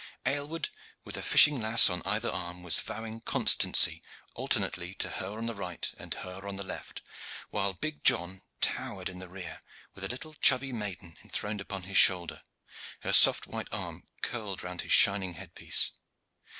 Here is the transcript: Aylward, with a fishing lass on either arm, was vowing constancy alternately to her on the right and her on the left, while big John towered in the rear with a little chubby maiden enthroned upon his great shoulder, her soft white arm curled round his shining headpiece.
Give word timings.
Aylward, 0.25 0.69
with 1.03 1.15
a 1.15 1.21
fishing 1.21 1.61
lass 1.61 1.87
on 1.87 2.01
either 2.07 2.31
arm, 2.31 2.63
was 2.63 2.79
vowing 2.79 3.19
constancy 3.21 4.01
alternately 4.33 4.95
to 4.95 5.07
her 5.09 5.37
on 5.37 5.45
the 5.45 5.53
right 5.53 5.93
and 5.95 6.11
her 6.15 6.47
on 6.47 6.55
the 6.55 6.63
left, 6.63 7.03
while 7.51 7.73
big 7.73 8.03
John 8.03 8.41
towered 8.61 9.09
in 9.09 9.19
the 9.19 9.29
rear 9.29 9.61
with 9.93 10.03
a 10.03 10.07
little 10.09 10.33
chubby 10.33 10.73
maiden 10.73 11.17
enthroned 11.23 11.61
upon 11.61 11.83
his 11.83 11.89
great 11.89 11.97
shoulder, 11.97 12.41
her 13.01 13.13
soft 13.13 13.45
white 13.45 13.67
arm 13.71 14.07
curled 14.23 14.63
round 14.63 14.81
his 14.81 14.91
shining 14.91 15.35
headpiece. 15.35 15.91